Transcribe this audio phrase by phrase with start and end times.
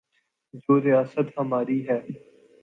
[0.53, 1.99] جو ریاست ہماری ہے۔